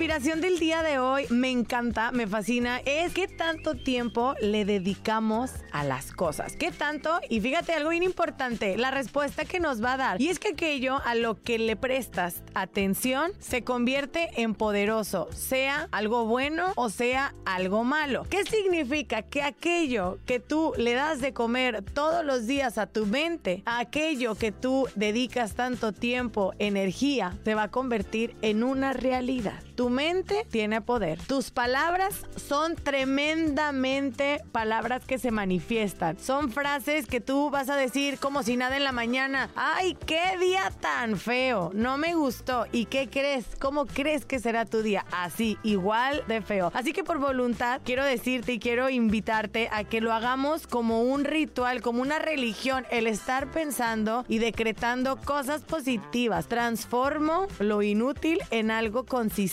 [0.00, 5.50] Inspiración del día de hoy me encanta, me fascina, es qué tanto tiempo le dedicamos
[5.72, 6.56] a las cosas.
[6.56, 7.20] ¿Qué tanto?
[7.28, 10.22] Y fíjate algo bien importante, la respuesta que nos va a dar.
[10.22, 15.86] Y es que aquello a lo que le prestas atención se convierte en poderoso, sea
[15.92, 18.24] algo bueno o sea algo malo.
[18.30, 19.20] ¿Qué significa?
[19.20, 24.34] Que aquello que tú le das de comer todos los días a tu mente, aquello
[24.34, 29.62] que tú dedicas tanto tiempo, energía, se va a convertir en una realidad.
[29.74, 31.20] Tu mente tiene poder.
[31.26, 36.18] Tus palabras son tremendamente palabras que se manifiestan.
[36.18, 39.50] Son frases que tú vas a decir como si nada en la mañana.
[39.54, 41.70] ¡Ay, qué día tan feo!
[41.74, 42.66] No me gustó.
[42.72, 43.46] ¿Y qué crees?
[43.58, 45.04] ¿Cómo crees que será tu día?
[45.12, 46.70] Así, igual de feo.
[46.74, 51.24] Así que por voluntad quiero decirte y quiero invitarte a que lo hagamos como un
[51.24, 56.46] ritual, como una religión, el estar pensando y decretando cosas positivas.
[56.46, 59.50] Transformo lo inútil en algo consistente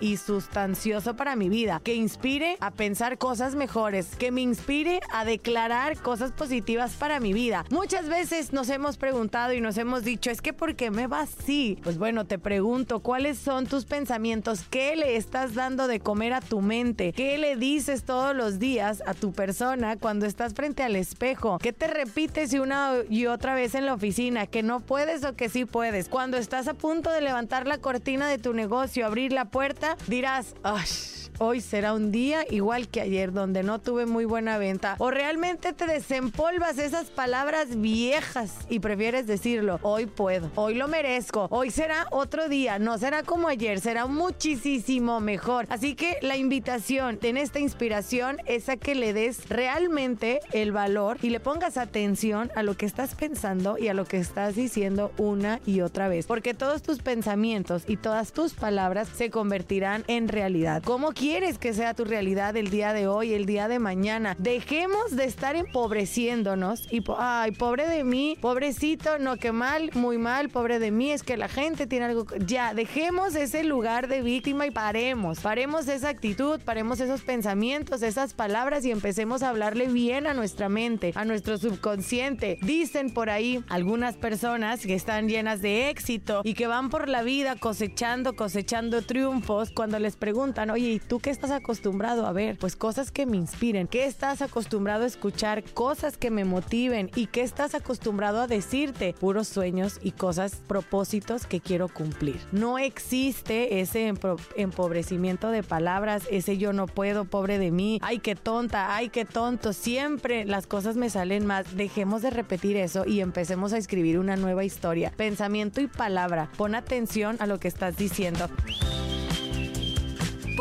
[0.00, 5.24] y sustancioso para mi vida, que inspire a pensar cosas mejores, que me inspire a
[5.24, 7.64] declarar cosas positivas para mi vida.
[7.70, 11.20] Muchas veces nos hemos preguntado y nos hemos dicho, es que ¿por qué me va
[11.20, 11.78] así?
[11.84, 14.64] Pues bueno, te pregunto, ¿cuáles son tus pensamientos?
[14.68, 17.12] ¿Qué le estás dando de comer a tu mente?
[17.12, 21.58] ¿Qué le dices todos los días a tu persona cuando estás frente al espejo?
[21.58, 24.48] ¿Qué te repites una y otra vez en la oficina?
[24.48, 26.08] ¿Que no puedes o que sí puedes?
[26.08, 30.54] Cuando estás a punto de levantar la cortina de tu negocio, abrir la puerta, dirás,
[30.62, 31.13] ¡ay!
[31.38, 35.72] Hoy será un día igual que ayer donde no tuve muy buena venta o realmente
[35.72, 42.06] te desempolvas esas palabras viejas y prefieres decirlo, hoy puedo, hoy lo merezco, hoy será
[42.10, 45.66] otro día, no será como ayer, será muchísimo mejor.
[45.68, 51.18] Así que la invitación en esta inspiración es a que le des realmente el valor
[51.22, 55.12] y le pongas atención a lo que estás pensando y a lo que estás diciendo
[55.18, 60.28] una y otra vez, porque todos tus pensamientos y todas tus palabras se convertirán en
[60.28, 60.82] realidad.
[60.84, 64.36] ¿Cómo que sea tu realidad el día de hoy, el día de mañana?
[64.38, 70.50] Dejemos de estar empobreciéndonos y, ay, pobre de mí, pobrecito, no, que mal, muy mal,
[70.50, 72.26] pobre de mí, es que la gente tiene algo.
[72.46, 78.34] Ya, dejemos ese lugar de víctima y paremos, paremos esa actitud, paremos esos pensamientos, esas
[78.34, 82.58] palabras y empecemos a hablarle bien a nuestra mente, a nuestro subconsciente.
[82.60, 87.22] Dicen por ahí algunas personas que están llenas de éxito y que van por la
[87.22, 92.58] vida cosechando, cosechando triunfos cuando les preguntan, oye, ¿y tú qué estás acostumbrado a ver?
[92.58, 93.86] Pues cosas que me inspiren.
[93.86, 95.62] ¿Qué estás acostumbrado a escuchar?
[95.62, 97.08] Cosas que me motiven.
[97.14, 99.14] ¿Y qué estás acostumbrado a decirte?
[99.20, 102.40] Puros sueños y cosas, propósitos que quiero cumplir.
[102.50, 104.12] No existe ese
[104.56, 108.00] empobrecimiento de palabras, ese yo no puedo, pobre de mí.
[108.02, 109.72] Ay, qué tonta, ay, qué tonto.
[109.72, 111.76] Siempre las cosas me salen más.
[111.76, 115.12] Dejemos de repetir eso y empecemos a escribir una nueva historia.
[115.16, 116.50] Pensamiento y palabra.
[116.56, 118.48] Pon atención a lo que estás diciendo.